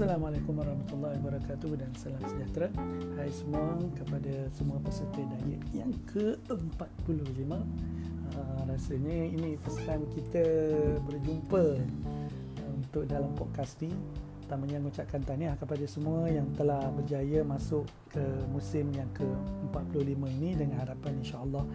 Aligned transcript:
Assalamualaikum 0.00 0.56
warahmatullahi 0.56 1.20
wabarakatuh 1.20 1.76
dan 1.76 1.92
salam 1.92 2.24
sejahtera. 2.24 2.72
Hai 3.20 3.28
semua 3.28 3.76
kepada 3.92 4.48
semua 4.56 4.80
peserta 4.80 5.20
diet 5.44 5.60
yang 5.76 5.92
ke-45 6.08 7.52
uh, 7.52 8.60
Rasanya 8.64 9.28
ini 9.28 9.60
first 9.60 9.84
time 9.84 10.08
kita 10.16 10.40
berjumpa 11.04 11.84
uh, 11.84 12.72
untuk 12.80 13.12
dalam 13.12 13.28
podcast 13.36 13.76
ni. 13.84 13.92
Pertamanya 14.40 14.80
mengucapkan 14.80 15.20
tahniah 15.20 15.52
kepada 15.60 15.84
semua 15.84 16.32
yang 16.32 16.48
telah 16.56 16.80
berjaya 16.96 17.44
masuk 17.44 17.84
ke 18.08 18.24
musim 18.56 18.88
yang 18.96 19.12
ke-45 19.12 20.16
ini 20.16 20.56
Dengan 20.56 20.80
harapan 20.80 21.20
insyaAllah 21.20 21.68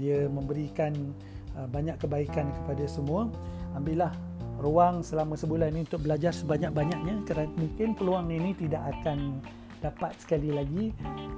dia 0.00 0.24
memberikan 0.32 0.96
uh, 1.60 1.68
banyak 1.68 2.00
kebaikan 2.00 2.48
kepada 2.56 2.88
semua. 2.88 3.28
Ambillah 3.76 4.16
ruang 4.60 5.04
selama 5.04 5.36
sebulan 5.36 5.76
ini 5.76 5.84
untuk 5.84 6.04
belajar 6.04 6.32
sebanyak-banyaknya 6.32 7.24
kerana 7.28 7.52
mungkin 7.56 7.92
peluang 7.92 8.28
ini 8.32 8.56
tidak 8.56 8.82
akan 8.98 9.40
dapat 9.84 10.16
sekali 10.16 10.50
lagi 10.50 10.90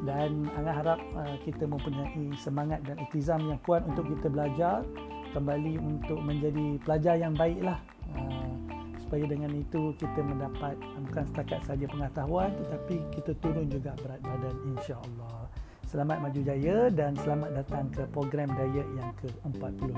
dan 0.07 0.47
Angah 0.55 0.77
harap 0.79 1.01
uh, 1.19 1.37
kita 1.43 1.67
mempunyai 1.67 2.31
semangat 2.39 2.81
dan 2.87 2.97
iktizam 3.03 3.43
yang 3.51 3.59
kuat 3.67 3.83
untuk 3.85 4.07
kita 4.07 4.31
belajar 4.31 4.87
kembali 5.35 5.77
untuk 5.83 6.23
menjadi 6.23 6.79
pelajar 6.87 7.19
yang 7.19 7.35
baiklah 7.35 7.77
uh, 8.15 8.55
supaya 9.03 9.25
dengan 9.27 9.51
itu 9.59 9.93
kita 9.99 10.21
mendapat 10.23 10.79
uh, 10.79 11.01
bukan 11.11 11.25
setakat 11.35 11.61
saja 11.67 11.85
pengetahuan 11.91 12.55
tetapi 12.55 13.03
kita 13.19 13.33
turun 13.43 13.67
juga 13.67 13.99
berat 13.99 14.23
badan 14.23 14.57
insya-Allah. 14.79 15.51
Selamat 15.89 16.21
maju 16.21 16.41
jaya 16.45 16.93
dan 16.93 17.17
selamat 17.17 17.65
datang 17.65 17.89
ke 17.89 18.05
program 18.13 18.53
diet 18.61 18.85
yang 19.01 19.09
ke-45. 19.25 19.89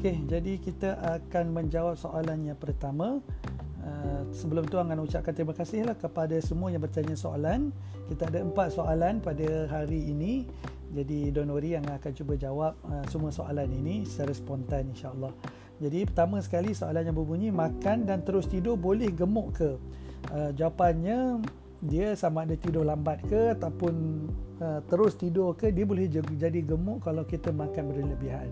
Okey, 0.00 0.16
jadi 0.32 0.56
kita 0.56 0.96
akan 1.20 1.60
menjawab 1.60 1.92
soalan 1.92 2.48
yang 2.48 2.56
pertama. 2.56 3.20
Uh, 3.84 4.24
sebelum 4.32 4.64
tu 4.64 4.80
akan 4.80 4.96
ucapkan 5.04 5.28
terima 5.36 5.52
kasihlah 5.52 5.92
kepada 5.92 6.40
semua 6.40 6.72
yang 6.72 6.80
bertanya 6.80 7.12
soalan. 7.12 7.68
Kita 8.08 8.32
ada 8.32 8.40
empat 8.40 8.80
soalan 8.80 9.20
pada 9.20 9.68
hari 9.68 10.08
ini. 10.08 10.48
Jadi 10.96 11.28
don't 11.28 11.52
worry 11.52 11.76
yang 11.76 11.84
akan 11.84 12.16
cuba 12.16 12.32
jawab 12.40 12.80
uh, 12.88 13.04
semua 13.12 13.28
soalan 13.28 13.68
ini 13.68 14.08
secara 14.08 14.32
spontan 14.32 14.88
insya-Allah. 14.88 15.36
Jadi 15.84 16.08
pertama 16.08 16.40
sekali 16.40 16.72
soalan 16.72 17.04
yang 17.04 17.16
berbunyi 17.20 17.52
makan 17.52 18.08
dan 18.08 18.24
terus 18.24 18.48
tidur 18.48 18.80
boleh 18.80 19.12
gemuk 19.12 19.52
ke? 19.52 19.76
Uh, 20.32 20.48
jawapannya 20.56 21.44
dia 21.84 22.16
sama 22.16 22.48
ada 22.48 22.56
tidur 22.56 22.88
lambat 22.88 23.20
ke 23.28 23.52
ataupun 23.52 23.92
uh, 24.64 24.80
terus 24.88 25.12
tidur 25.20 25.52
ke 25.52 25.68
dia 25.68 25.84
boleh 25.84 26.08
jadi 26.08 26.60
gemuk 26.64 27.04
kalau 27.04 27.28
kita 27.28 27.52
makan 27.52 27.92
berlebihan. 27.92 28.48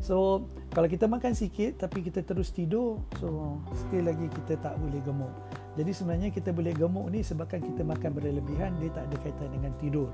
So 0.00 0.46
kalau 0.70 0.86
kita 0.86 1.10
makan 1.10 1.34
sikit 1.34 1.82
tapi 1.82 2.06
kita 2.06 2.22
terus 2.22 2.54
tidur 2.54 3.02
so 3.18 3.58
still 3.74 4.06
lagi 4.06 4.26
kita 4.30 4.58
tak 4.62 4.78
boleh 4.78 5.02
gemuk. 5.02 5.32
Jadi 5.78 5.90
sebenarnya 5.94 6.28
kita 6.34 6.50
boleh 6.50 6.74
gemuk 6.74 7.06
ni 7.10 7.22
sebabkan 7.22 7.62
kita 7.62 7.82
makan 7.86 8.10
berlebihan 8.14 8.74
dia 8.78 8.90
tak 8.94 9.10
ada 9.10 9.16
kaitan 9.22 9.48
dengan 9.50 9.72
tidur. 9.78 10.10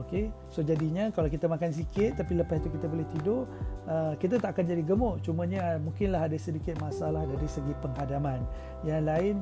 Okey. 0.00 0.32
So 0.48 0.64
jadinya 0.64 1.12
kalau 1.12 1.28
kita 1.28 1.44
makan 1.44 1.68
sikit 1.68 2.16
tapi 2.16 2.40
lepas 2.40 2.64
tu 2.64 2.72
kita 2.72 2.88
boleh 2.88 3.04
tidur 3.12 3.44
uh, 3.84 4.16
kita 4.16 4.40
tak 4.40 4.56
akan 4.56 4.64
jadi 4.64 4.82
gemuk. 4.82 5.20
Cumanya 5.20 5.76
uh, 5.76 5.78
mungkinlah 5.78 6.32
ada 6.32 6.36
sedikit 6.40 6.80
masalah 6.80 7.28
dari 7.28 7.44
segi 7.44 7.76
penghadaman. 7.84 8.40
Yang 8.88 9.02
lain 9.04 9.34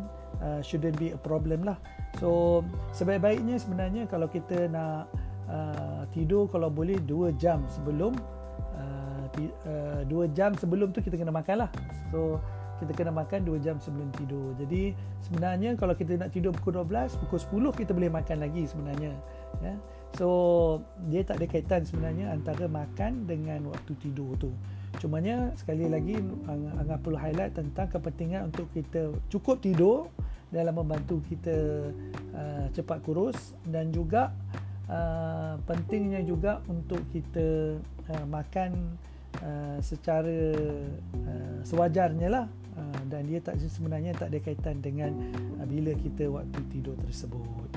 uh, 0.43 0.61
shouldn't 0.61 0.99
be 0.99 1.15
a 1.15 1.21
problem 1.21 1.63
lah. 1.63 1.79
So 2.19 2.61
sebaik-baiknya 2.91 3.63
sebenarnya 3.63 4.11
kalau 4.11 4.27
kita 4.27 4.67
nak 4.67 5.07
uh, 5.47 6.03
tidur 6.11 6.51
kalau 6.51 6.67
boleh 6.67 6.99
2 7.07 7.39
jam 7.39 7.63
sebelum 7.71 8.19
uh, 9.67 10.03
2 10.07 10.37
jam 10.37 10.55
sebelum 10.59 10.91
tu 10.91 11.01
kita 11.05 11.15
kena 11.15 11.33
makan 11.35 11.67
lah. 11.67 11.71
So 12.11 12.41
kita 12.81 12.97
kena 12.97 13.13
makan 13.13 13.45
2 13.45 13.61
jam 13.61 13.77
sebelum 13.77 14.09
tidur. 14.17 14.57
Jadi 14.57 14.97
sebenarnya 15.21 15.77
kalau 15.77 15.93
kita 15.93 16.17
nak 16.17 16.33
tidur 16.33 16.57
pukul 16.57 16.81
12 16.81 17.21
pukul 17.29 17.71
10 17.71 17.85
kita 17.85 17.91
boleh 17.93 18.09
makan 18.09 18.41
lagi 18.41 18.65
sebenarnya 18.65 19.13
ya. 19.61 19.75
So 20.17 20.29
dia 21.07 21.23
tak 21.23 21.45
ada 21.45 21.47
kaitan 21.47 21.85
sebenarnya 21.85 22.33
antara 22.33 22.67
makan 22.67 23.29
dengan 23.29 23.69
waktu 23.69 23.93
tidur 24.01 24.35
tu. 24.41 24.51
Cumanya 24.99 25.55
sekali 25.55 25.87
lagi 25.87 26.19
Angah 26.51 26.99
perlu 26.99 27.15
highlight 27.15 27.55
tentang 27.55 27.87
kepentingan 27.93 28.51
untuk 28.51 28.67
kita 28.75 29.15
cukup 29.31 29.63
tidur 29.63 30.11
dalam 30.51 30.75
membantu 30.83 31.23
kita 31.31 31.87
uh, 32.35 32.67
cepat 32.75 32.99
kurus 33.07 33.55
dan 33.71 33.95
juga 33.95 34.35
uh, 34.91 35.55
pentingnya 35.63 36.27
juga 36.27 36.59
untuk 36.67 36.99
kita 37.15 37.79
uh, 38.11 38.27
makan 38.27 38.99
Uh, 39.41 39.79
secara 39.81 40.53
uh, 41.25 41.59
sewajarnya 41.65 42.29
lah 42.29 42.45
uh, 42.77 43.01
dan 43.09 43.25
dia 43.25 43.41
tak 43.41 43.57
sebenarnya 43.57 44.13
tak 44.13 44.29
ada 44.29 44.39
kaitan 44.43 44.83
dengan 44.85 45.17
uh, 45.57 45.65
bila 45.65 45.97
kita 45.97 46.29
waktu 46.29 46.61
tidur 46.69 46.93
tersebut. 47.01 47.71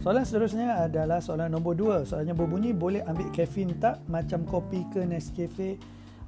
Soalan 0.00 0.24
seterusnya 0.24 0.88
adalah 0.88 1.20
soalan 1.20 1.52
nombor 1.52 1.76
dua. 1.76 2.08
Soalannya 2.08 2.32
berbunyi, 2.32 2.72
boleh 2.72 3.04
ambil 3.04 3.28
kafein 3.36 3.76
tak 3.76 4.00
macam 4.08 4.48
kopi 4.48 4.88
ke 4.88 5.04
Nescafe? 5.04 5.76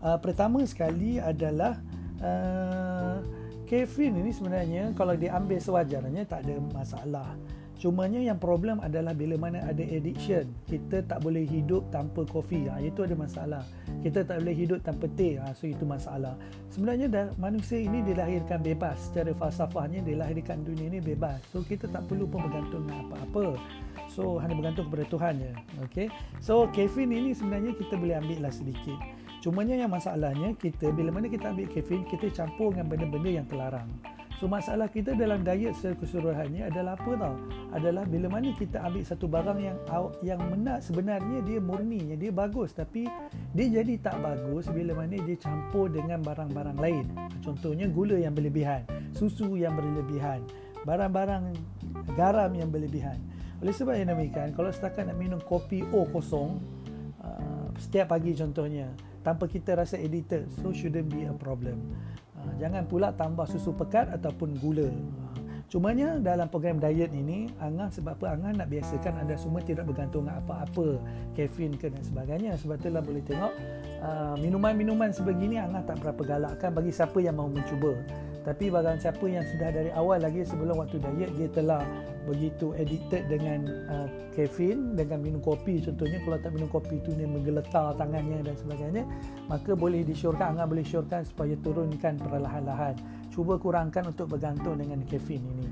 Uh, 0.04 0.20
pertama 0.20 0.60
sekali 0.68 1.16
adalah 1.16 1.80
uh, 2.20 3.24
kafein 3.72 4.20
ini 4.20 4.28
sebenarnya 4.28 4.92
kalau 4.92 5.16
diambil 5.16 5.56
sewajarnya 5.56 6.28
tak 6.28 6.44
ada 6.44 6.60
masalah. 6.76 7.32
Cumanya 7.80 8.22
yang 8.22 8.38
problem 8.38 8.78
adalah 8.78 9.10
bila 9.10 9.34
mana 9.34 9.58
ada 9.66 9.82
addiction, 9.82 10.46
kita 10.70 11.02
tak 11.02 11.18
boleh 11.18 11.42
hidup 11.42 11.90
tanpa 11.90 12.22
kopi. 12.22 12.70
Ha, 12.70 12.78
itu 12.78 13.02
ada 13.02 13.18
masalah. 13.18 13.66
Kita 14.06 14.22
tak 14.22 14.38
boleh 14.38 14.54
hidup 14.54 14.86
tanpa 14.86 15.10
teh. 15.18 15.34
Ha, 15.42 15.50
so 15.50 15.66
itu 15.66 15.82
masalah. 15.82 16.38
Sebenarnya 16.70 17.10
dah, 17.10 17.26
manusia 17.42 17.82
ini 17.82 18.06
dilahirkan 18.06 18.62
bebas. 18.62 19.10
Secara 19.10 19.34
falsafahnya 19.34 19.98
dilahirkan 19.98 20.62
dunia 20.62 20.94
ini 20.94 21.02
bebas. 21.02 21.42
So 21.50 21.66
kita 21.66 21.90
tak 21.90 22.06
perlu 22.06 22.30
pun 22.30 22.46
bergantung 22.46 22.86
dengan 22.86 23.10
apa-apa. 23.10 23.58
So 24.06 24.38
hanya 24.38 24.54
bergantung 24.54 24.86
kepada 24.86 25.04
Tuhan 25.10 25.34
je. 25.42 25.52
Okay? 25.90 26.06
So 26.38 26.70
kafein 26.70 27.10
ini 27.10 27.34
sebenarnya 27.34 27.74
kita 27.74 27.98
boleh 27.98 28.14
ambil 28.14 28.46
lah 28.46 28.54
sedikit. 28.54 29.21
Cumanya 29.42 29.74
yang 29.74 29.90
masalahnya 29.90 30.54
kita 30.54 30.94
bila 30.94 31.10
mana 31.10 31.26
kita 31.26 31.50
ambil 31.50 31.66
kafein 31.66 32.06
kita 32.06 32.30
campur 32.30 32.70
dengan 32.70 32.86
benda-benda 32.86 33.42
yang 33.42 33.46
terlarang. 33.50 33.90
So 34.38 34.46
masalah 34.46 34.86
kita 34.86 35.18
dalam 35.18 35.42
diet 35.42 35.74
secara 35.74 35.98
keseluruhannya 35.98 36.70
adalah 36.70 36.94
apa 36.94 37.10
tau? 37.18 37.34
Adalah 37.74 38.06
bila 38.06 38.30
mana 38.30 38.54
kita 38.54 38.78
ambil 38.86 39.02
satu 39.02 39.26
barang 39.26 39.58
yang 39.58 39.78
yang 40.22 40.38
menak 40.46 40.78
sebenarnya 40.86 41.42
dia 41.42 41.58
murni, 41.58 42.14
dia 42.14 42.30
bagus 42.30 42.70
tapi 42.70 43.10
dia 43.50 43.66
jadi 43.82 43.98
tak 43.98 44.22
bagus 44.22 44.70
bila 44.70 45.02
mana 45.02 45.18
dia 45.18 45.34
campur 45.34 45.90
dengan 45.90 46.22
barang-barang 46.22 46.78
lain. 46.78 47.06
Contohnya 47.42 47.90
gula 47.90 48.22
yang 48.22 48.38
berlebihan, 48.38 48.86
susu 49.10 49.58
yang 49.58 49.74
berlebihan, 49.74 50.46
barang-barang 50.86 51.50
garam 52.14 52.54
yang 52.54 52.70
berlebihan. 52.70 53.18
Oleh 53.58 53.74
sebab 53.74 53.98
yang 53.98 54.14
demikian, 54.14 54.54
kalau 54.54 54.70
setakat 54.70 55.06
nak 55.06 55.18
minum 55.18 55.42
kopi 55.42 55.82
O 55.90 56.06
kosong 56.06 56.62
uh, 57.22 57.70
setiap 57.78 58.10
pagi 58.10 58.34
contohnya, 58.34 58.90
tanpa 59.22 59.46
kita 59.46 59.78
rasa 59.78 59.96
edited 59.98 60.50
so 60.60 60.74
shouldn't 60.74 61.08
be 61.08 61.24
a 61.26 61.34
problem. 61.34 61.78
Uh, 62.36 62.52
jangan 62.58 62.86
pula 62.86 63.14
tambah 63.14 63.46
susu 63.46 63.70
pekat 63.74 64.10
ataupun 64.10 64.58
gula. 64.58 64.90
Uh, 64.90 65.34
cumanya 65.70 66.18
dalam 66.20 66.50
program 66.50 66.76
diet 66.82 67.14
ini 67.14 67.48
Angah 67.62 67.88
sebab 67.88 68.18
apa? 68.18 68.34
Angah 68.34 68.52
nak 68.62 68.68
biasakan 68.68 69.22
anda 69.22 69.38
semua 69.38 69.62
tidak 69.62 69.88
bergantung 69.88 70.26
dengan 70.26 70.42
apa-apa 70.42 71.00
kafein 71.38 71.78
ke 71.78 71.88
dan 71.88 72.02
sebagainya. 72.02 72.58
Sebab 72.58 72.76
itulah 72.82 73.02
boleh 73.02 73.22
tengok 73.22 73.52
uh, 74.02 74.34
minuman-minuman 74.42 75.14
sebegini 75.14 75.62
Angah 75.62 75.86
tak 75.86 76.02
berapa 76.02 76.22
galakkan 76.26 76.74
bagi 76.74 76.90
siapa 76.90 77.22
yang 77.22 77.38
mahu 77.38 77.56
mencuba 77.56 77.94
tapi 78.42 78.70
bagi 78.70 78.98
siapa 79.02 79.24
yang 79.26 79.46
sudah 79.46 79.68
dari 79.74 79.90
awal 79.94 80.22
lagi 80.22 80.46
sebelum 80.46 80.78
waktu 80.78 80.98
diet 80.98 81.30
dia 81.34 81.48
telah 81.50 81.82
begitu 82.26 82.70
addicted 82.78 83.26
dengan 83.26 83.66
uh, 83.90 84.06
kafein 84.34 84.94
dengan 84.94 85.18
minum 85.18 85.42
kopi 85.42 85.82
contohnya 85.82 86.22
kalau 86.22 86.38
tak 86.38 86.50
minum 86.54 86.70
kopi 86.70 87.02
tu 87.02 87.10
dia 87.18 87.26
menggeletar 87.26 87.98
tangannya 87.98 88.46
dan 88.46 88.54
sebagainya 88.54 89.04
maka 89.50 89.74
boleh 89.74 90.06
disyorkan 90.06 90.52
Angah 90.52 90.68
boleh 90.68 90.84
syorkan 90.84 91.24
supaya 91.24 91.56
turunkan 91.64 92.20
perlahan-lahan. 92.20 92.92
Cuba 93.32 93.56
kurangkan 93.56 94.12
untuk 94.12 94.36
bergantung 94.36 94.76
dengan 94.76 95.00
kafein 95.08 95.40
ini. 95.40 95.66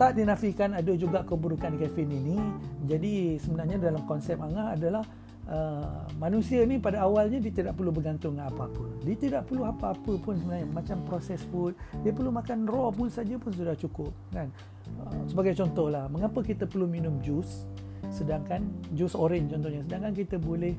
Tak 0.00 0.16
dinafikan 0.16 0.72
ada 0.72 0.92
juga 0.96 1.20
keburukan 1.28 1.76
kafein 1.76 2.08
ini. 2.08 2.40
Jadi 2.88 3.36
sebenarnya 3.36 3.76
dalam 3.76 4.08
konsep 4.08 4.40
Angah 4.40 4.72
adalah 4.72 5.04
Uh, 5.48 6.04
manusia 6.20 6.60
ni 6.68 6.76
pada 6.76 7.08
awalnya 7.08 7.40
dia 7.40 7.48
tidak 7.48 7.80
perlu 7.80 7.88
bergantung 7.88 8.36
dengan 8.36 8.52
apa-apa. 8.52 8.84
Dia 9.00 9.16
tidak 9.16 9.48
perlu 9.48 9.64
apa-apa 9.64 10.20
pun 10.20 10.36
sebenarnya. 10.36 10.68
Macam 10.68 11.00
proses 11.08 11.40
food. 11.48 11.72
Dia 12.04 12.12
perlu 12.12 12.28
makan 12.28 12.68
raw 12.68 12.92
pun 12.92 13.08
saja 13.08 13.40
pun 13.40 13.48
sudah 13.56 13.72
cukup 13.72 14.12
kan. 14.28 14.52
Uh, 15.00 15.24
sebagai 15.24 15.56
contohlah, 15.56 16.04
mengapa 16.12 16.44
kita 16.44 16.68
perlu 16.68 16.84
minum 16.84 17.16
jus? 17.24 17.64
Sedangkan 18.12 18.68
jus 18.92 19.16
orange 19.16 19.56
contohnya. 19.56 19.80
Sedangkan 19.88 20.12
kita 20.12 20.36
boleh 20.36 20.76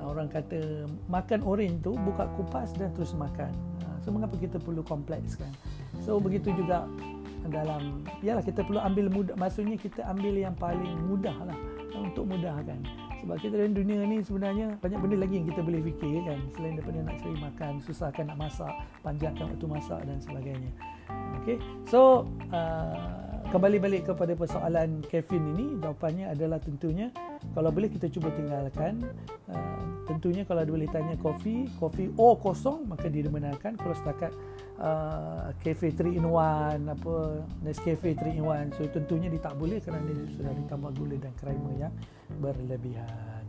uh, 0.00 0.08
orang 0.08 0.32
kata 0.32 0.88
makan 1.12 1.44
orange 1.44 1.76
tu 1.84 1.92
buka 1.92 2.32
kupas 2.32 2.72
dan 2.80 2.88
terus 2.96 3.12
makan. 3.12 3.52
Uh, 3.84 3.96
so 4.00 4.08
mengapa 4.08 4.40
kita 4.40 4.56
perlu 4.56 4.80
komplekskan 4.80 5.52
so 6.00 6.16
begitu 6.16 6.48
juga 6.56 6.88
dalam 7.48 8.04
yalah 8.20 8.44
kita 8.44 8.60
perlu 8.60 8.80
ambil 8.80 9.08
mudah. 9.08 9.34
Maksudnya 9.36 9.76
kita 9.80 10.04
ambil 10.08 10.36
yang 10.36 10.52
paling 10.56 10.96
mudah 11.08 11.36
lah 11.48 11.58
untuk 11.96 12.28
mudahkan 12.28 12.76
sebab 13.22 13.36
kita 13.38 13.54
dalam 13.58 13.74
dunia 13.74 14.02
ni 14.06 14.18
sebenarnya 14.22 14.78
banyak 14.82 14.98
benda 14.98 15.16
lagi 15.22 15.34
yang 15.38 15.46
kita 15.46 15.60
boleh 15.62 15.80
fikir 15.82 16.22
kan. 16.26 16.38
Selain 16.54 16.74
daripada 16.78 16.98
nak 17.02 17.16
cari 17.22 17.36
makan 17.38 17.72
susahkan 17.82 18.24
nak 18.30 18.38
masak 18.38 18.72
panjangkan 19.02 19.44
waktu 19.54 19.66
masak 19.66 20.00
dan 20.06 20.18
sebagainya. 20.18 20.70
Okay 21.42 21.56
so 21.88 22.28
uh, 22.52 23.37
kembali 23.48 23.80
balik 23.80 24.12
kepada 24.12 24.36
persoalan 24.36 25.00
kafein 25.08 25.40
ini 25.56 25.80
jawapannya 25.80 26.36
adalah 26.36 26.60
tentunya 26.60 27.08
kalau 27.56 27.72
boleh 27.72 27.88
kita 27.88 28.12
cuba 28.12 28.28
tinggalkan 28.36 29.00
uh, 29.48 29.80
tentunya 30.04 30.44
kalau 30.44 30.68
boleh 30.68 30.84
tanya 30.92 31.16
kopi 31.16 31.64
kopi 31.80 32.12
O 32.20 32.36
kosong 32.36 32.84
maka 32.84 33.08
dia 33.08 33.24
dibenarkan. 33.24 33.80
Kalau 33.80 33.96
setakat 33.96 34.36
uh, 34.76 35.48
cafe 35.64 35.96
3 35.96 36.12
in 36.12 36.28
1 36.28 36.92
apa 36.92 37.14
Nescafe 37.64 38.12
3 38.12 38.36
in 38.36 38.44
1 38.44 38.76
so 38.76 38.84
tentunya 38.92 39.32
dia 39.32 39.40
tak 39.40 39.56
boleh 39.56 39.80
kerana 39.80 40.04
dia 40.04 40.28
sudah 40.36 40.52
ditambah 40.52 40.90
gula 41.00 41.16
dan 41.16 41.32
creamer 41.40 41.88
yang 41.88 41.94
berlebihan 42.44 43.47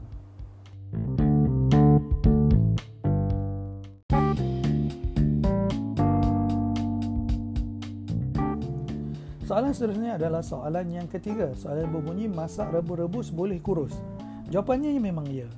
Soalan 9.60 9.76
seterusnya 9.76 10.16
adalah 10.16 10.40
soalan 10.40 10.88
yang 10.88 11.08
ketiga. 11.12 11.52
Soalan 11.52 11.92
berbunyi 11.92 12.32
masak 12.32 12.72
rebus-rebus 12.72 13.28
boleh 13.28 13.60
kurus? 13.60 13.92
Jawapannya 14.48 14.96
memang 14.96 15.28
ya. 15.28 15.52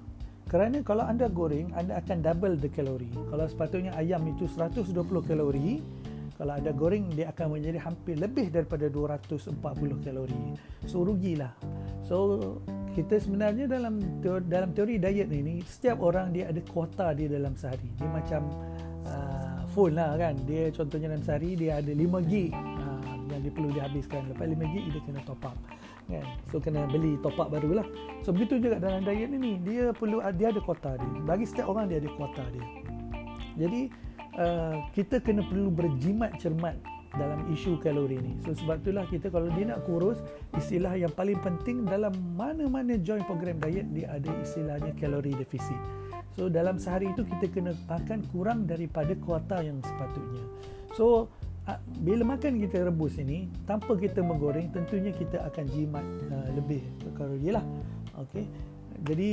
Kerana 0.50 0.82
kalau 0.82 1.06
anda 1.06 1.30
goreng, 1.30 1.70
anda 1.78 2.02
akan 2.02 2.26
double 2.26 2.58
the 2.58 2.66
kalori. 2.66 3.14
Kalau 3.14 3.46
sepatutnya 3.46 3.94
ayam 3.94 4.26
itu 4.26 4.50
120 4.50 5.06
kalori, 5.06 5.86
kalau 6.34 6.58
anda 6.58 6.74
goreng 6.74 7.14
dia 7.14 7.30
akan 7.30 7.62
menjadi 7.62 7.78
hampir 7.78 8.18
lebih 8.18 8.50
daripada 8.50 8.90
240 8.90 9.62
kalori. 10.02 10.58
So 10.90 11.06
rugilah. 11.06 11.54
So 12.02 12.58
kita 12.98 13.22
sebenarnya 13.22 13.70
dalam 13.70 14.02
dalam 14.50 14.74
teori 14.74 14.98
diet 14.98 15.30
ini 15.30 15.62
setiap 15.62 16.02
orang 16.02 16.34
dia 16.34 16.50
ada 16.50 16.58
kuota 16.66 17.14
dia 17.14 17.30
dalam 17.30 17.54
sehari. 17.54 17.94
Dia 18.02 18.10
macam 18.10 18.50
uh, 19.06 19.62
phone 19.70 19.94
lah 19.94 20.18
kan. 20.18 20.34
Dia 20.50 20.74
contohnya 20.74 21.14
dalam 21.14 21.22
sehari 21.22 21.54
dia 21.54 21.78
ada 21.78 21.94
5 21.94 22.02
gig 22.26 22.50
yang 23.32 23.42
dia 23.42 23.54
perlu 23.54 23.70
dihabiskan. 23.72 24.22
Lepas 24.32 24.46
5 24.46 24.74
gig 24.76 24.86
dia 24.92 25.02
kena 25.08 25.22
top 25.24 25.44
up 25.48 25.58
kan? 26.12 26.26
So 26.52 26.60
kena 26.60 26.84
beli 26.92 27.16
top 27.24 27.40
up 27.40 27.48
barulah 27.50 27.88
so 28.22 28.36
begitu 28.36 28.60
juga 28.60 28.84
dalam 28.84 29.08
diet 29.08 29.32
ni 29.32 29.58
dia 29.64 29.96
perlu 29.96 30.20
dia 30.36 30.52
ada 30.52 30.62
kuota 30.62 31.00
dia. 31.00 31.10
Bagi 31.24 31.46
setiap 31.48 31.72
orang 31.72 31.88
dia 31.88 32.04
ada 32.04 32.10
kuota 32.20 32.44
dia. 32.52 32.66
Jadi 33.56 33.82
uh, 34.36 34.76
kita 34.92 35.24
kena 35.24 35.44
perlu 35.48 35.72
berjimat 35.72 36.36
cermat 36.40 36.76
dalam 37.16 37.44
isu 37.52 37.76
kalori 37.84 38.20
ni. 38.20 38.40
So 38.44 38.56
sebab 38.56 38.80
itulah 38.84 39.04
kita 39.08 39.28
kalau 39.28 39.52
dia 39.52 39.68
nak 39.68 39.84
kurus 39.84 40.24
istilah 40.56 40.96
yang 40.96 41.12
paling 41.12 41.40
penting 41.44 41.84
dalam 41.84 42.16
mana-mana 42.40 42.96
join 42.96 43.24
program 43.28 43.60
diet 43.60 43.88
dia 43.92 44.08
ada 44.16 44.32
istilahnya 44.40 44.96
kalori 44.96 45.36
defisit. 45.36 45.80
So 46.32 46.48
dalam 46.48 46.80
sehari 46.80 47.12
itu 47.12 47.28
kita 47.28 47.52
kena 47.52 47.76
makan 47.92 48.24
kurang 48.32 48.64
daripada 48.64 49.12
kuota 49.20 49.60
yang 49.60 49.84
sepatutnya. 49.84 50.44
So 50.96 51.28
bila 52.02 52.26
makan 52.26 52.58
kita 52.58 52.90
rebus 52.90 53.22
ini 53.22 53.46
tanpa 53.70 53.94
kita 53.94 54.26
menggoreng 54.26 54.74
tentunya 54.74 55.14
kita 55.14 55.46
akan 55.46 55.66
jimat 55.70 56.06
uh, 56.34 56.50
lebih 56.58 56.82
kalori 57.14 57.54
lah. 57.54 57.66
Okey. 58.18 58.50
Jadi 59.06 59.32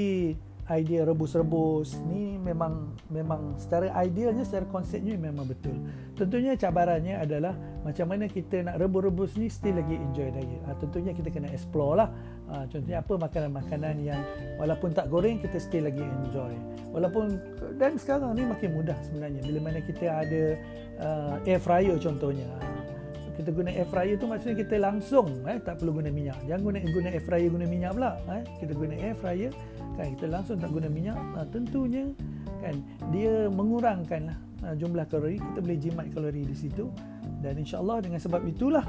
idea 0.72 1.04
rebus-rebus. 1.04 1.96
Ni 2.08 2.36
memang 2.36 2.92
memang 3.08 3.56
secara 3.56 3.92
idealnya 4.04 4.44
secara 4.44 4.68
konsepnya 4.68 5.16
memang 5.16 5.48
betul. 5.48 5.74
Tentunya 6.14 6.54
cabarannya 6.54 7.18
adalah 7.20 7.56
macam 7.84 8.08
mana 8.08 8.28
kita 8.28 8.64
nak 8.64 8.76
rebus-rebus 8.80 9.40
ni 9.40 9.48
still 9.48 9.80
lagi 9.80 9.96
enjoy 9.96 10.28
diet 10.28 10.60
uh, 10.68 10.76
tentunya 10.76 11.16
kita 11.16 11.32
kena 11.32 11.48
explore 11.50 12.04
lah. 12.04 12.08
Uh, 12.48 12.64
contohnya 12.68 13.00
apa 13.00 13.12
makanan-makanan 13.16 13.94
yang 14.00 14.20
walaupun 14.56 14.92
tak 14.92 15.08
goreng 15.12 15.40
kita 15.40 15.56
still 15.60 15.88
lagi 15.88 16.04
enjoy. 16.04 16.52
Walaupun 16.92 17.36
dan 17.76 18.00
sekarang 18.00 18.32
ni 18.36 18.44
makin 18.48 18.72
mudah 18.76 18.96
sebenarnya. 19.04 19.44
Bila 19.44 19.58
mana 19.60 19.78
kita 19.84 20.06
ada 20.08 20.42
uh, 21.00 21.34
air 21.48 21.60
fryer 21.60 21.96
contohnya 22.00 22.48
kita 23.38 23.54
guna 23.54 23.70
air 23.70 23.86
fryer 23.86 24.18
tu 24.18 24.26
maksudnya 24.26 24.56
kita 24.66 24.82
langsung 24.82 25.30
eh 25.46 25.62
tak 25.62 25.78
perlu 25.78 26.02
guna 26.02 26.10
minyak. 26.10 26.42
Jangan 26.50 26.62
guna 26.66 26.76
guna 26.90 27.08
air 27.14 27.22
fryer 27.22 27.46
guna 27.46 27.66
minyak 27.70 27.94
pula 27.94 28.18
eh. 28.34 28.42
Kita 28.58 28.72
guna 28.74 28.94
air 28.98 29.14
fryer 29.14 29.54
kan 29.94 30.06
kita 30.18 30.26
langsung 30.26 30.58
tak 30.58 30.70
guna 30.74 30.90
minyak 30.90 31.14
uh, 31.38 31.46
tentunya 31.46 32.10
kan 32.58 32.74
dia 33.14 33.46
mengurangkanlah 33.46 34.34
uh, 34.66 34.74
jumlah 34.74 35.06
kalori. 35.06 35.38
Kita 35.38 35.58
boleh 35.62 35.78
jimat 35.78 36.06
kalori 36.10 36.42
di 36.42 36.56
situ 36.58 36.90
dan 37.38 37.54
insyaallah 37.62 38.02
dengan 38.02 38.18
sebab 38.18 38.42
itulah 38.42 38.82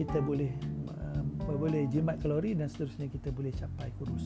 kita 0.00 0.16
boleh 0.24 0.48
uh, 0.88 1.20
boleh 1.60 1.84
jimat 1.92 2.16
kalori 2.24 2.56
dan 2.56 2.72
seterusnya 2.72 3.12
kita 3.12 3.28
boleh 3.28 3.52
capai 3.52 3.92
kurus. 4.00 4.24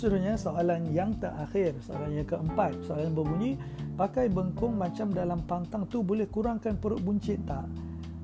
Seterusnya 0.00 0.40
soalan 0.40 0.88
yang 0.96 1.12
terakhir, 1.20 1.76
soalan 1.84 2.16
yang 2.16 2.24
keempat. 2.24 2.72
Soalan 2.88 3.12
berbunyi, 3.12 3.60
pakai 4.00 4.32
bengkung 4.32 4.80
macam 4.80 5.12
dalam 5.12 5.44
pantang 5.44 5.84
tu 5.84 6.00
boleh 6.00 6.24
kurangkan 6.24 6.80
perut 6.80 7.04
buncit 7.04 7.36
tak? 7.44 7.68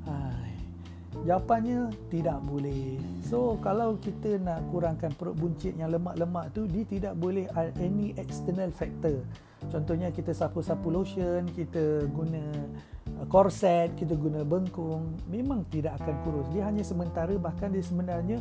Hai. 0.08 0.56
Jawapannya 1.28 1.92
tidak 2.08 2.40
boleh. 2.48 2.96
So 3.28 3.60
kalau 3.60 4.00
kita 4.00 4.40
nak 4.40 4.64
kurangkan 4.72 5.12
perut 5.20 5.36
buncit 5.36 5.76
yang 5.76 5.92
lemak-lemak 5.92 6.56
tu, 6.56 6.64
dia 6.64 6.88
tidak 6.88 7.12
boleh 7.20 7.44
any 7.76 8.16
external 8.16 8.72
factor. 8.72 9.20
Contohnya 9.68 10.08
kita 10.08 10.32
sapu-sapu 10.32 10.88
lotion, 10.88 11.44
kita 11.52 12.08
guna 12.08 12.40
korset, 13.28 13.92
kita 14.00 14.16
guna 14.16 14.44
bengkung, 14.48 15.12
memang 15.28 15.64
tidak 15.68 16.00
akan 16.00 16.14
kurus. 16.24 16.46
Dia 16.56 16.68
hanya 16.68 16.84
sementara 16.84 17.36
bahkan 17.36 17.68
dia 17.68 17.84
sebenarnya 17.84 18.40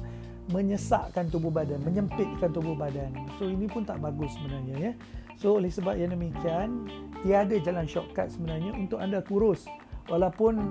menyesakkan 0.53 1.29
tubuh 1.33 1.49
badan, 1.49 1.81
menyempitkan 1.81 2.53
tubuh 2.53 2.77
badan. 2.77 3.09
So 3.41 3.49
ini 3.49 3.65
pun 3.65 3.85
tak 3.85 4.01
bagus 4.01 4.33
sebenarnya 4.37 4.75
ya. 4.77 4.91
So 5.35 5.57
oleh 5.57 5.73
sebab 5.73 5.97
yang 5.97 6.13
demikian, 6.13 6.85
tiada 7.25 7.55
jalan 7.59 7.85
shortcut 7.89 8.29
sebenarnya 8.29 8.71
untuk 8.77 9.01
anda 9.01 9.19
kurus. 9.25 9.65
Walaupun 10.05 10.61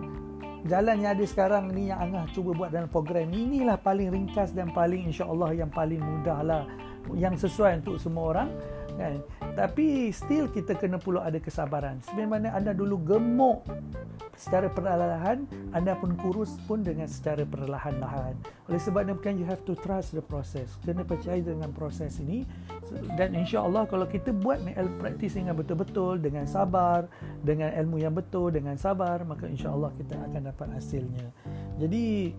jalan 0.64 1.04
yang 1.04 1.12
ada 1.12 1.24
sekarang 1.28 1.74
ni 1.76 1.92
yang 1.92 2.00
Angah 2.00 2.24
cuba 2.32 2.56
buat 2.56 2.70
dalam 2.72 2.88
program 2.88 3.28
inilah 3.28 3.76
paling 3.76 4.08
ringkas 4.08 4.56
dan 4.56 4.72
paling 4.72 5.04
insya-Allah 5.12 5.52
yang 5.52 5.68
paling 5.68 6.00
mudah 6.00 6.40
lah 6.40 6.64
yang 7.12 7.36
sesuai 7.36 7.84
untuk 7.84 8.00
semua 8.00 8.32
orang 8.32 8.48
kan 8.96 9.20
tapi 9.52 10.08
still 10.08 10.48
kita 10.48 10.72
kena 10.72 10.96
perlu 10.96 11.20
ada 11.20 11.36
kesabaran 11.36 12.00
sebagaimana 12.00 12.56
anda 12.56 12.72
dulu 12.72 12.96
gemuk 13.04 13.60
secara 14.36 14.70
perlahan 14.70 15.46
anda 15.74 15.94
pun 15.98 16.14
kurus 16.18 16.54
pun 16.64 16.82
dengan 16.82 17.10
secara 17.10 17.42
perlahan-lahan. 17.42 18.34
Oleh 18.70 18.80
sebab 18.80 19.06
itu 19.06 19.42
you 19.42 19.46
have 19.46 19.62
to 19.66 19.74
trust 19.78 20.14
the 20.14 20.24
process. 20.24 20.78
Kena 20.82 21.02
percaya 21.04 21.38
dengan 21.42 21.70
proses 21.74 22.18
ini. 22.22 22.46
Dan 23.18 23.34
insya-Allah 23.34 23.88
kalau 23.90 24.06
kita 24.06 24.30
buat 24.30 24.62
ML 24.62 25.00
practice 25.02 25.34
dengan 25.34 25.58
betul-betul 25.58 26.20
dengan 26.22 26.46
sabar 26.46 27.10
dengan 27.42 27.74
ilmu 27.74 27.98
yang 27.98 28.14
betul 28.14 28.54
dengan 28.54 28.78
sabar 28.78 29.24
maka 29.26 29.50
insya-Allah 29.50 29.90
kita 29.98 30.14
akan 30.30 30.40
dapat 30.52 30.68
hasilnya. 30.78 31.26
Jadi 31.80 32.34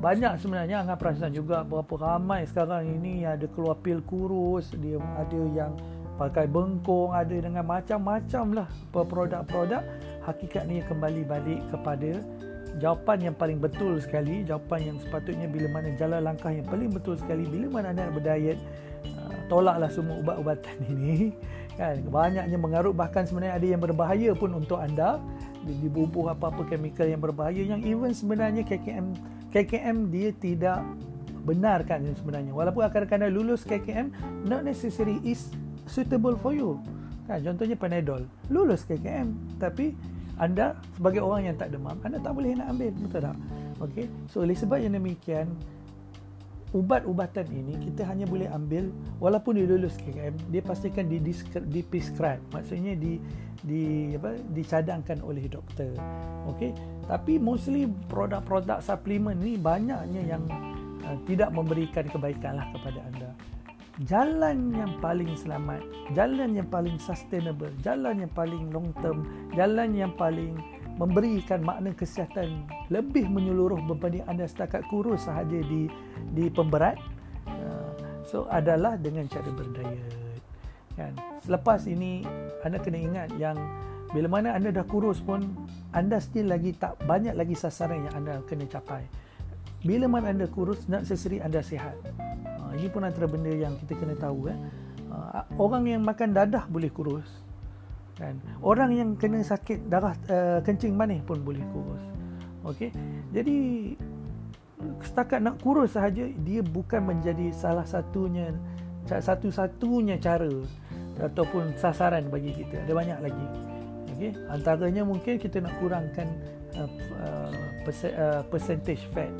banyak 0.00 0.40
sebenarnya 0.40 0.82
Angah 0.82 0.98
perasan 0.98 1.30
juga. 1.36 1.62
Berapa 1.62 1.94
ramai 1.94 2.48
sekarang 2.48 2.88
ini 2.88 3.28
ada 3.28 3.44
keluar 3.52 3.78
pil 3.78 4.00
kurus 4.02 4.72
dia 4.80 4.98
ada 4.98 5.40
yang 5.52 5.72
pakai 6.20 6.44
bengkung 6.44 7.16
ada 7.16 7.32
dengan 7.32 7.64
macam-macam 7.64 8.44
lah. 8.60 8.68
Produk-produk 8.92 9.80
hakikatnya 10.28 10.84
kembali 10.84 11.24
balik 11.24 11.60
kepada 11.72 12.20
jawapan 12.76 13.32
yang 13.32 13.36
paling 13.40 13.56
betul 13.56 13.96
sekali. 13.96 14.44
Jawapan 14.44 14.92
yang 14.92 14.96
sepatutnya 15.00 15.48
bila 15.48 15.80
mana 15.80 15.96
jalan 15.96 16.20
langkah 16.20 16.52
yang 16.52 16.68
paling 16.68 16.92
betul 16.92 17.16
sekali 17.16 17.48
bila 17.48 17.80
mana 17.80 17.96
anda 17.96 18.12
berdiet 18.12 18.60
uh, 19.16 19.32
tolaklah 19.48 19.88
semua 19.88 20.20
ubat-ubatan 20.20 20.76
ini. 20.92 21.32
Kan? 21.80 22.04
Banyaknya 22.12 22.58
mengarut 22.60 22.92
bahkan 22.92 23.24
sebenarnya 23.24 23.56
ada 23.56 23.66
yang 23.66 23.80
berbahaya 23.80 24.36
pun 24.36 24.52
untuk 24.52 24.76
anda. 24.76 25.16
Dibubuh 25.64 26.36
apa-apa 26.36 26.68
chemical 26.68 27.08
yang 27.08 27.20
berbahaya 27.20 27.64
yang 27.64 27.80
even 27.84 28.12
sebenarnya 28.12 28.64
KKM 28.64 29.12
KKM 29.52 29.96
dia 30.08 30.32
tidak 30.36 30.84
benarkan 31.44 32.12
sebenarnya. 32.16 32.52
Walaupun 32.52 32.84
akan-akan 32.84 33.32
lulus 33.32 33.64
KKM 33.64 34.12
not 34.44 34.64
necessary 34.64 35.20
is 35.24 35.52
suitable 35.90 36.38
for 36.38 36.54
you. 36.54 36.78
Kan 37.26 37.42
contohnya 37.42 37.74
Panadol, 37.74 38.22
lulus 38.46 38.86
KKM 38.86 39.58
tapi 39.58 39.98
anda 40.40 40.78
sebagai 40.96 41.20
orang 41.20 41.52
yang 41.52 41.56
tak 41.58 41.74
demam, 41.74 41.98
anda 42.00 42.16
tak 42.22 42.32
boleh 42.32 42.56
nak 42.56 42.72
ambil, 42.72 42.90
betul 42.96 43.20
tak? 43.20 43.36
Okey. 43.82 44.06
So 44.30 44.46
oleh 44.46 44.56
sebab 44.56 44.80
yang 44.80 44.96
demikian 44.96 45.52
ubat-ubatan 46.70 47.50
ini 47.50 47.74
kita 47.82 48.06
hanya 48.06 48.30
boleh 48.30 48.46
ambil 48.46 48.94
walaupun 49.18 49.58
dia 49.58 49.66
lulus 49.66 49.98
KKM 49.98 50.54
dia 50.54 50.62
pastikan 50.62 51.10
di 51.10 51.18
di 51.66 51.80
prescribe 51.82 52.38
maksudnya 52.54 52.94
di 52.94 53.18
di 53.66 54.14
apa 54.14 54.38
dicadangkan 54.54 55.18
oleh 55.26 55.50
doktor 55.50 55.90
okey 56.54 56.70
tapi 57.10 57.42
mostly 57.42 57.90
produk-produk 58.06 58.78
suplemen 58.78 59.42
ni 59.42 59.58
banyaknya 59.58 60.22
yang 60.22 60.46
uh, 61.02 61.18
tidak 61.26 61.50
memberikan 61.50 62.06
kebaikan 62.06 62.54
lah 62.54 62.66
kepada 62.70 63.02
anda 63.02 63.30
jalan 64.08 64.72
yang 64.72 64.96
paling 65.04 65.36
selamat 65.36 65.84
jalan 66.16 66.56
yang 66.56 66.68
paling 66.72 66.96
sustainable 66.96 67.68
jalan 67.84 68.24
yang 68.24 68.32
paling 68.32 68.72
long 68.72 68.88
term 69.04 69.28
jalan 69.52 69.92
yang 69.92 70.12
paling 70.16 70.56
memberikan 70.96 71.60
makna 71.60 71.92
kesihatan 71.92 72.64
lebih 72.88 73.28
menyeluruh 73.28 73.80
berbanding 73.84 74.24
anda 74.24 74.48
setakat 74.48 74.84
kurus 74.88 75.28
sahaja 75.28 75.60
di 75.68 75.92
di 76.32 76.48
pemberat 76.48 76.96
uh, 77.44 77.92
so 78.24 78.48
adalah 78.48 78.96
dengan 78.96 79.28
cara 79.28 79.48
berdaya 79.52 80.20
kan? 81.00 81.12
Selepas 81.40 81.88
ini 81.88 82.24
anda 82.64 82.76
kena 82.80 82.98
ingat 83.00 83.28
yang 83.40 83.56
bila 84.12 84.26
mana 84.28 84.52
anda 84.52 84.68
dah 84.74 84.84
kurus 84.84 85.22
pun 85.22 85.44
anda 85.96 86.20
still 86.20 86.50
lagi 86.50 86.76
tak 86.76 86.98
banyak 87.08 87.32
lagi 87.32 87.54
sasaran 87.54 88.04
yang 88.04 88.14
anda 88.20 88.42
kena 88.44 88.66
capai. 88.66 89.06
Bila 89.80 90.10
mana 90.10 90.28
anda 90.34 90.44
kurus 90.44 90.84
nak 90.92 91.08
seseri 91.08 91.40
anda 91.40 91.64
sihat 91.64 91.96
uh, 92.70 92.74
ini 92.78 92.86
pun 92.86 93.02
antara 93.02 93.26
benda 93.26 93.50
yang 93.50 93.74
kita 93.82 93.98
kena 93.98 94.14
tahu 94.14 94.46
eh. 94.46 94.58
Uh, 95.10 95.42
orang 95.58 95.90
yang 95.90 96.06
makan 96.06 96.30
dadah 96.30 96.70
boleh 96.70 96.86
kurus 96.86 97.26
kan? 98.14 98.38
Orang 98.62 98.94
yang 98.94 99.18
kena 99.18 99.42
sakit 99.42 99.90
darah 99.90 100.14
uh, 100.30 100.62
kencing 100.62 100.94
manis 100.94 101.18
pun 101.26 101.42
boleh 101.42 101.66
kurus 101.74 102.04
okey? 102.70 102.94
Jadi 103.34 103.56
setakat 105.02 105.42
nak 105.42 105.58
kurus 105.60 105.98
sahaja 105.98 106.24
dia 106.46 106.62
bukan 106.62 107.10
menjadi 107.10 107.52
salah 107.52 107.84
satunya 107.84 108.54
satu-satunya 109.10 110.22
cara 110.22 110.46
ataupun 111.18 111.74
sasaran 111.74 112.30
bagi 112.30 112.54
kita. 112.54 112.86
Ada 112.86 112.92
banyak 112.94 113.18
lagi 113.18 113.46
okey? 114.14 114.30
Antaranya 114.46 115.02
mungkin 115.02 115.42
kita 115.42 115.58
nak 115.58 115.74
kurangkan 115.82 116.28
uh, 116.78 116.90
uh, 117.18 118.42
percentage 118.46 119.10
fat 119.10 119.32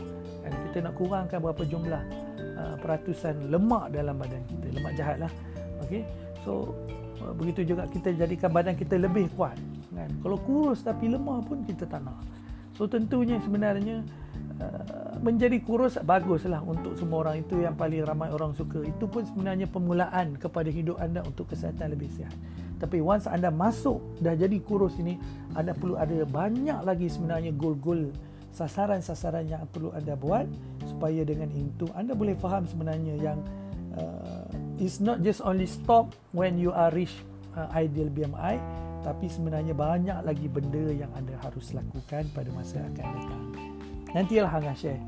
kan? 0.42 0.52
Kita 0.66 0.88
nak 0.88 0.98
kurangkan 0.98 1.38
berapa 1.38 1.62
jumlah 1.62 2.02
uh, 2.60 2.76
peratusan 2.76 3.48
lemak 3.48 3.88
dalam 3.96 4.20
badan 4.20 4.44
kita 4.44 4.66
lemak 4.76 4.92
jahat 5.00 5.16
lah. 5.24 5.32
Okey 5.80 6.04
so 6.44 6.76
Ah, 7.20 7.36
begitu 7.36 7.68
juga 7.68 7.84
kita 7.84 8.16
jadikan 8.16 8.48
badan 8.48 8.72
kita 8.72 8.96
lebih 8.96 9.28
kuat 9.36 9.56
kan? 9.92 10.08
Kalau 10.24 10.40
kurus 10.40 10.80
tapi 10.80 11.12
lemah 11.12 11.44
pun 11.44 11.60
kita 11.68 11.84
tak 11.84 12.00
nak. 12.00 12.16
So 12.72 12.88
tentunya 12.88 13.36
sebenarnya 13.44 14.00
uh, 14.56 15.20
menjadi 15.20 15.60
kurus 15.60 16.00
baguslah 16.00 16.64
untuk 16.64 16.96
semua 16.96 17.28
orang 17.28 17.44
itu. 17.44 17.60
Yang 17.60 17.76
paling 17.76 18.00
ramai 18.08 18.32
orang 18.32 18.56
suka 18.56 18.80
itu 18.88 19.04
pun 19.04 19.20
sebenarnya 19.28 19.68
permulaan 19.68 20.40
kepada 20.40 20.72
hidup 20.72 20.96
anda 20.96 21.20
untuk 21.20 21.52
kesihatan 21.52 21.92
lebih 21.92 22.08
sihat. 22.08 22.32
Tapi 22.80 23.04
once 23.04 23.28
anda 23.28 23.52
masuk 23.52 24.00
dah 24.24 24.32
jadi 24.32 24.56
kurus 24.64 24.96
ini 24.96 25.20
anda 25.52 25.76
perlu 25.76 26.00
ada 26.00 26.24
banyak 26.24 26.80
lagi 26.80 27.12
sebenarnya 27.12 27.52
goal-goal 27.52 28.08
sasaran-sasaran 28.50 29.46
yang 29.46 29.62
perlu 29.70 29.94
anda 29.94 30.18
buat 30.18 30.46
supaya 30.86 31.22
dengan 31.22 31.50
itu 31.54 31.86
anda 31.94 32.12
boleh 32.12 32.34
faham 32.38 32.66
sebenarnya 32.66 33.14
yang 33.18 33.38
uh, 33.94 34.46
it's 34.78 34.98
not 34.98 35.22
just 35.22 35.40
only 35.42 35.66
stop 35.66 36.12
when 36.34 36.58
you 36.58 36.74
are 36.74 36.90
reach 36.90 37.14
uh, 37.54 37.70
ideal 37.74 38.10
BMI 38.10 38.58
tapi 39.00 39.32
sebenarnya 39.32 39.72
banyak 39.72 40.18
lagi 40.26 40.46
benda 40.50 40.92
yang 40.92 41.08
anda 41.16 41.32
harus 41.40 41.72
lakukan 41.72 42.28
pada 42.36 42.50
masa 42.52 42.82
akan 42.84 43.06
datang 43.16 43.42
nantilah 44.12 44.50
hang 44.50 44.66
share 44.76 45.00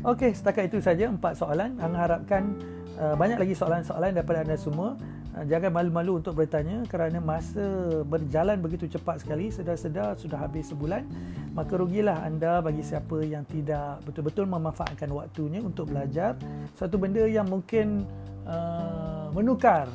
Okey, 0.00 0.34
setakat 0.34 0.72
itu 0.72 0.82
saja 0.82 1.06
empat 1.06 1.38
soalan. 1.38 1.78
Hang 1.78 1.94
harapkan 1.94 2.58
uh, 3.00 3.16
banyak 3.16 3.40
lagi 3.40 3.56
soalan-soalan 3.56 4.12
daripada 4.12 4.44
anda 4.44 4.60
semua. 4.60 5.00
Ah, 5.30 5.46
jangan 5.46 5.70
malu-malu 5.70 6.18
untuk 6.18 6.42
bertanya 6.42 6.82
kerana 6.90 7.22
masa 7.22 7.62
berjalan 8.02 8.58
begitu 8.58 8.90
cepat 8.90 9.22
sekali 9.22 9.46
sedar-sedar 9.46 10.18
sudah 10.18 10.42
habis 10.42 10.74
sebulan 10.74 11.06
maka 11.54 11.78
rugilah 11.78 12.26
anda 12.26 12.58
bagi 12.58 12.82
siapa 12.82 13.22
yang 13.22 13.46
tidak 13.46 14.02
betul-betul 14.02 14.50
memanfaatkan 14.50 15.06
waktunya 15.14 15.62
untuk 15.62 15.94
belajar 15.94 16.34
satu 16.74 16.98
benda 16.98 17.22
yang 17.30 17.46
mungkin 17.46 18.02
uh, 18.42 19.30
menukar 19.30 19.86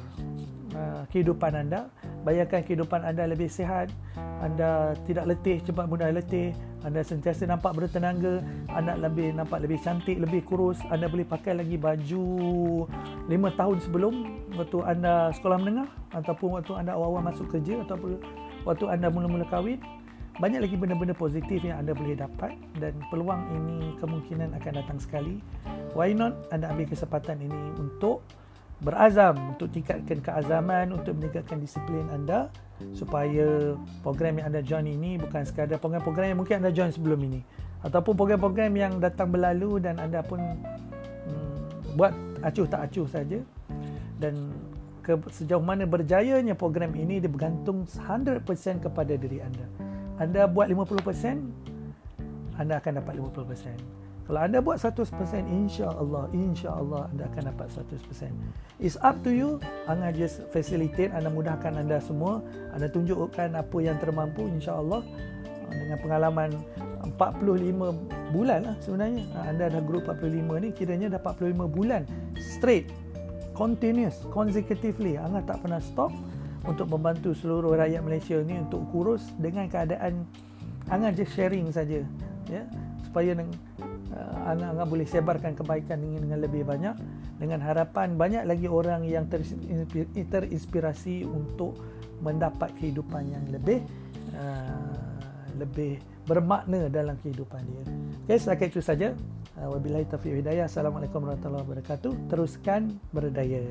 uh, 0.72 1.04
kehidupan 1.12 1.68
anda 1.68 1.92
bayangkan 2.26 2.66
kehidupan 2.66 3.06
anda 3.06 3.30
lebih 3.30 3.48
sihat 3.48 3.94
anda 4.42 4.98
tidak 5.06 5.30
letih 5.30 5.62
cepat 5.62 5.86
mudah 5.86 6.10
letih 6.10 6.52
anda 6.82 7.06
sentiasa 7.06 7.46
nampak 7.46 7.78
bertenaga 7.78 8.42
anda 8.74 8.98
lebih 8.98 9.32
nampak 9.38 9.62
lebih 9.62 9.78
cantik 9.86 10.18
lebih 10.18 10.42
kurus 10.44 10.82
anda 10.90 11.06
boleh 11.06 11.24
pakai 11.24 11.62
lagi 11.62 11.78
baju 11.78 12.26
5 13.30 13.30
tahun 13.62 13.78
sebelum 13.86 14.14
waktu 14.58 14.78
anda 14.84 15.30
sekolah 15.38 15.58
menengah 15.62 15.90
ataupun 16.18 16.60
waktu 16.60 16.74
anda 16.74 16.98
awal-awal 16.98 17.22
masuk 17.30 17.48
kerja 17.54 17.86
ataupun 17.86 18.18
waktu 18.66 18.86
anda 18.90 19.08
mula-mula 19.14 19.46
kahwin. 19.48 19.80
Banyak 20.36 20.68
lagi 20.68 20.76
benda-benda 20.76 21.16
positif 21.16 21.64
yang 21.64 21.80
anda 21.80 21.96
boleh 21.96 22.20
dapat 22.20 22.60
dan 22.76 22.92
peluang 23.08 23.40
ini 23.56 23.96
kemungkinan 24.04 24.52
akan 24.60 24.74
datang 24.84 25.00
sekali. 25.00 25.40
Why 25.96 26.12
not 26.12 26.36
anda 26.52 26.76
ambil 26.76 26.92
kesempatan 26.92 27.40
ini 27.40 27.72
untuk 27.80 28.20
berazam 28.84 29.56
untuk 29.56 29.72
tingkatkan 29.72 30.20
keazaman 30.20 30.92
untuk 30.92 31.16
meningkatkan 31.16 31.60
disiplin 31.64 32.08
anda 32.12 32.52
supaya 32.92 33.80
program 34.04 34.40
yang 34.40 34.52
anda 34.52 34.60
join 34.60 34.84
ini 34.84 35.16
bukan 35.16 35.48
sekadar 35.48 35.80
program-program 35.80 36.36
yang 36.36 36.40
mungkin 36.40 36.60
anda 36.60 36.76
join 36.76 36.92
sebelum 36.92 37.20
ini 37.24 37.40
ataupun 37.88 38.14
program-program 38.20 38.72
yang 38.76 38.94
datang 39.00 39.32
berlalu 39.32 39.80
dan 39.80 39.96
anda 39.96 40.20
pun 40.20 40.44
hmm, 40.44 41.96
buat 41.96 42.12
acuh 42.44 42.68
tak 42.68 42.92
acuh 42.92 43.08
saja 43.08 43.40
dan 44.20 44.52
ke, 45.06 45.14
sejauh 45.30 45.62
mana 45.62 45.86
berjayanya 45.86 46.58
program 46.58 46.98
ini 46.98 47.22
dia 47.22 47.30
bergantung 47.30 47.86
100% 47.86 48.42
kepada 48.82 49.14
diri 49.14 49.38
anda. 49.38 49.66
Anda 50.18 50.50
buat 50.50 50.66
50%, 50.66 52.58
anda 52.58 52.82
akan 52.82 52.92
dapat 53.06 53.14
50%. 53.22 54.05
Kalau 54.26 54.42
anda 54.42 54.58
buat 54.58 54.82
100%, 54.82 55.06
insya-Allah, 55.46 56.34
insya-Allah 56.34 57.06
anda 57.14 57.30
akan 57.30 57.44
dapat 57.54 57.68
100%. 57.70 58.34
It's 58.82 58.98
up 59.06 59.22
to 59.22 59.30
you. 59.30 59.62
Anda 59.86 60.10
just 60.10 60.42
facilitate, 60.50 61.14
anda 61.14 61.30
mudahkan 61.30 61.78
anda 61.78 62.02
semua, 62.02 62.42
anda 62.74 62.90
tunjukkan 62.90 63.54
apa 63.54 63.78
yang 63.86 64.02
termampu 64.02 64.50
insya-Allah 64.50 65.06
dengan 65.70 65.98
pengalaman 66.02 66.50
45 67.22 68.34
bulan 68.34 68.60
lah 68.66 68.76
sebenarnya. 68.82 69.30
Anda 69.46 69.70
dah 69.70 69.82
group 69.86 70.10
45 70.10 70.42
ni 70.58 70.70
kiranya 70.74 71.08
dah 71.14 71.22
45 71.22 71.70
bulan 71.70 72.10
straight 72.42 72.90
continuous 73.56 74.26
consecutively 74.30 75.16
Angah 75.16 75.46
tak 75.48 75.64
pernah 75.64 75.80
stop 75.80 76.12
untuk 76.68 76.92
membantu 76.92 77.32
seluruh 77.32 77.80
rakyat 77.80 78.04
Malaysia 78.04 78.42
ni 78.44 78.60
untuk 78.60 78.84
kurus 78.92 79.32
dengan 79.40 79.72
keadaan 79.72 80.28
Angah 80.92 81.16
just 81.16 81.34
sharing 81.34 81.72
saja 81.72 82.04
ya 82.50 82.64
supaya 83.06 83.38
uh, 83.38 84.50
Angah 84.52 84.86
boleh 84.86 85.08
sebarkan 85.08 85.56
kebaikan 85.56 86.04
ini 86.04 86.20
dengan 86.20 86.40
lebih 86.44 86.68
banyak 86.68 86.96
dengan 87.40 87.60
harapan 87.64 88.16
banyak 88.16 88.44
lagi 88.48 88.68
orang 88.68 89.04
yang 89.08 89.28
terinspirasi 89.28 91.28
untuk 91.28 91.76
mendapat 92.24 92.72
kehidupan 92.80 93.28
yang 93.28 93.44
lebih 93.52 93.84
uh, 94.36 94.96
lebih 95.56 96.00
bermakna 96.26 96.92
dalam 96.92 97.16
kehidupan 97.22 97.62
dia. 97.64 97.86
Okay, 98.26 98.38
setakat 98.42 98.68
itu 98.74 98.82
saja. 98.82 99.14
Uh, 99.56 99.72
wabillahi 99.72 100.04
taufiq 100.10 100.44
hidayah. 100.44 100.68
Assalamualaikum 100.68 101.24
warahmatullahi 101.24 101.64
wabarakatuh. 101.64 102.12
Teruskan 102.28 102.98
berdaya. 103.14 103.64